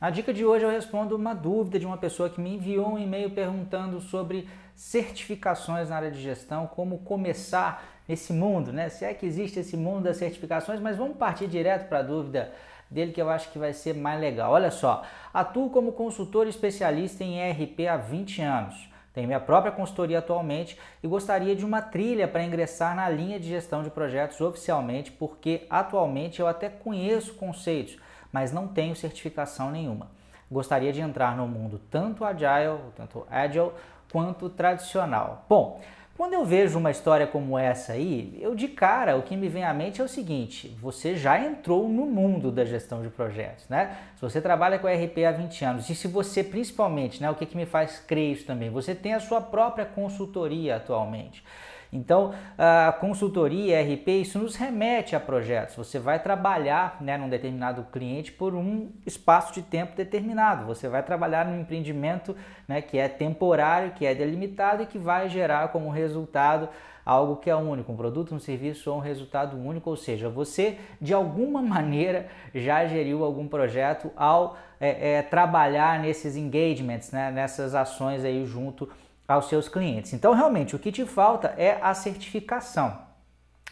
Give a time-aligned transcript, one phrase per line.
[0.00, 2.98] Na dica de hoje eu respondo uma dúvida de uma pessoa que me enviou um
[2.98, 8.88] e-mail perguntando sobre certificações na área de gestão, como começar nesse mundo, né?
[8.88, 12.50] Se é que existe esse mundo das certificações, mas vamos partir direto para a dúvida
[12.90, 14.52] dele que eu acho que vai ser mais legal.
[14.52, 15.02] Olha só,
[15.34, 18.88] atuo como consultor especialista em ERP há 20 anos.
[19.12, 23.50] Tenho minha própria consultoria atualmente e gostaria de uma trilha para ingressar na linha de
[23.50, 27.98] gestão de projetos oficialmente, porque atualmente eu até conheço conceitos,
[28.32, 30.08] mas não tenho certificação nenhuma.
[30.50, 33.70] Gostaria de entrar no mundo tanto agile, tanto agile
[34.10, 35.44] quanto tradicional.
[35.48, 35.80] Bom,
[36.20, 39.64] quando eu vejo uma história como essa aí, eu de cara o que me vem
[39.64, 43.96] à mente é o seguinte: você já entrou no mundo da gestão de projetos, né?
[44.16, 47.46] Se você trabalha com RP há 20 anos e se você principalmente, né, o que,
[47.46, 51.42] que me faz crer isso também, você tem a sua própria consultoria atualmente.
[51.92, 55.74] Então, a consultoria, RP, isso nos remete a projetos.
[55.74, 60.66] Você vai trabalhar né, num determinado cliente por um espaço de tempo determinado.
[60.66, 62.36] Você vai trabalhar num empreendimento
[62.68, 66.68] né, que é temporário, que é delimitado e que vai gerar como resultado
[67.04, 70.78] algo que é único, um produto, um serviço ou um resultado único, ou seja, você
[71.00, 77.74] de alguma maneira já geriu algum projeto ao é, é, trabalhar nesses engagements, né, nessas
[77.74, 78.88] ações aí junto
[79.30, 80.12] aos seus clientes.
[80.12, 82.98] Então, realmente, o que te falta é a certificação.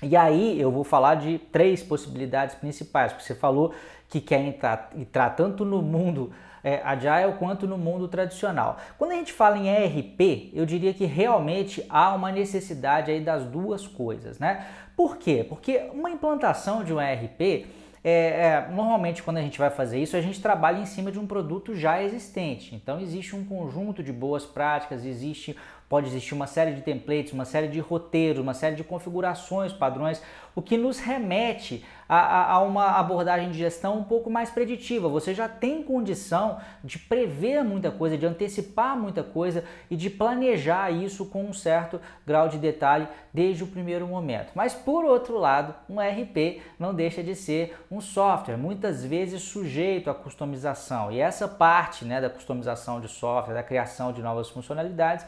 [0.00, 3.74] E aí eu vou falar de três possibilidades principais, porque você falou
[4.08, 8.78] que quer entrar, entrar tanto no mundo é, agile quanto no mundo tradicional.
[8.96, 13.44] Quando a gente fala em ERP, eu diria que realmente há uma necessidade aí das
[13.44, 14.64] duas coisas, né?
[14.96, 15.44] Por quê?
[15.48, 17.66] Porque uma implantação de um ERP
[18.08, 21.18] é, é, normalmente quando a gente vai fazer isso, a gente trabalha em cima de
[21.18, 22.74] um produto já existente.
[22.74, 25.56] Então existe um conjunto de boas práticas, existe
[25.88, 30.20] Pode existir uma série de templates, uma série de roteiros, uma série de configurações, padrões,
[30.54, 35.08] o que nos remete a, a, uma abordagem de gestão um pouco mais preditiva.
[35.08, 40.90] Você já tem condição de prever muita coisa, de antecipar muita coisa e de planejar
[40.90, 44.50] isso com um certo grau de detalhe desde o primeiro momento.
[44.54, 50.10] Mas por outro lado, um RP não deixa de ser um software, muitas vezes sujeito
[50.10, 51.12] à customização.
[51.12, 55.24] E essa parte né, da customização de software, da criação de novas funcionalidades,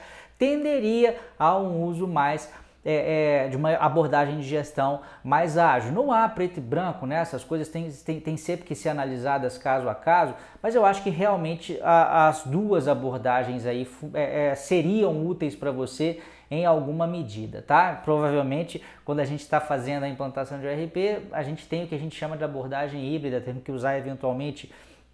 [0.51, 2.51] tenderia a um uso mais
[2.85, 5.93] é, é, de uma abordagem de gestão mais ágil.
[5.93, 7.17] Não há preto e branco, né?
[7.17, 7.91] essas coisas têm,
[8.37, 12.89] sempre que ser analisadas caso a caso, mas eu acho que realmente a, as duas
[12.89, 18.01] abordagens aí é, é seriam úteis para você em alguma medida, tá?
[18.05, 21.95] Provavelmente, quando a gente está fazendo a implantação de ERP, a gente tem o que
[21.95, 24.69] a gente chama de abordagem híbrida, temos que usar eventualmente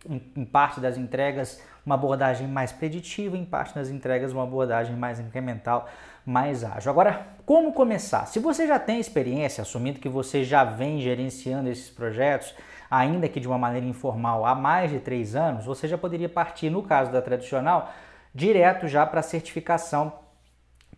[0.09, 5.21] em, parte das entregas uma abordagem mais preditiva, em parte das entregas uma abordagem mais
[5.21, 5.89] incremental,
[6.25, 6.91] mais ágil.
[6.91, 8.27] Agora, como começar?
[8.27, 12.55] Se você já tem experiência, assumindo que você já vem gerenciando esses projetos,
[12.91, 16.71] ainda que de uma maneira informal há mais de três anos, você já poderia partir,
[16.71, 17.93] no caso da tradicional,
[18.35, 20.13] direto já para a certificação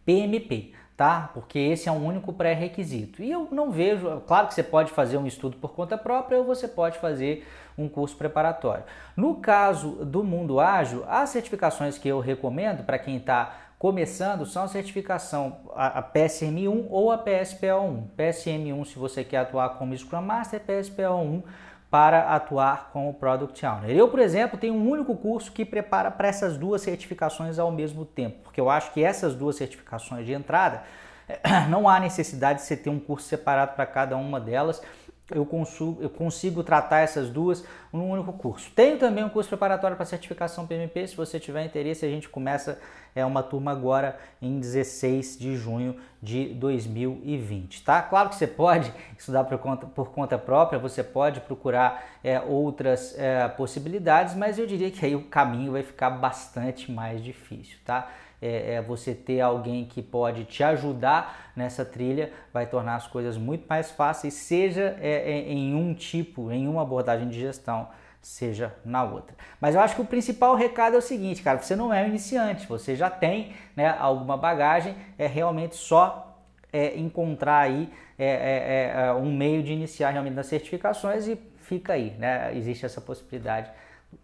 [0.05, 1.31] PMP tá?
[1.33, 3.23] Porque esse é um único pré-requisito.
[3.23, 6.45] E eu não vejo, claro que você pode fazer um estudo por conta própria ou
[6.45, 7.47] você pode fazer
[7.79, 8.83] um curso preparatório.
[9.17, 14.65] No caso do mundo ágil, as certificações que eu recomendo para quem está começando são
[14.65, 18.03] a certificação a, PSM1 ou a PSPO1.
[18.19, 21.45] PSM1 se você quer atuar como Scrum Master, PSPO1
[21.91, 23.91] para atuar como Product Owner.
[23.91, 28.05] Eu, por exemplo, tenho um único curso que prepara para essas duas certificações ao mesmo
[28.05, 30.83] tempo, porque eu acho que essas duas certificações de entrada
[31.71, 34.83] não há necessidade de você ter um curso separado para cada uma delas
[35.31, 38.71] eu consigo, eu consigo tratar essas duas num único curso.
[38.75, 42.79] Tenho também um curso preparatório para certificação PMP, se você tiver interesse, a gente começa
[43.15, 48.01] é uma turma agora em 16 de junho de 2020, tá?
[48.03, 53.19] Claro que você pode estudar por conta, por conta própria, você pode procurar é, outras
[53.19, 58.09] é, possibilidades, mas eu diria que aí o caminho vai ficar bastante mais difícil, tá?
[58.41, 63.37] É, é, você ter alguém que pode te ajudar nessa trilha vai tornar as coisas
[63.37, 67.89] muito mais fáceis, seja é, é, em um tipo, em uma abordagem de gestão,
[68.23, 69.37] seja na outra.
[69.61, 72.09] Mas eu acho que o principal recado é o seguinte, cara, você não é um
[72.09, 76.37] iniciante, você já tem né, alguma bagagem, é realmente só
[76.73, 81.93] é, encontrar aí é, é, é, um meio de iniciar realmente nas certificações e fica
[81.93, 82.55] aí, né?
[82.57, 83.71] Existe essa possibilidade.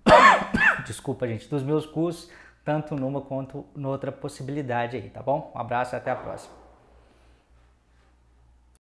[0.84, 2.30] Desculpa, gente, dos meus cursos
[2.64, 5.52] tanto numa quanto noutra possibilidade aí, tá bom?
[5.54, 6.63] Um abraço e até a próxima.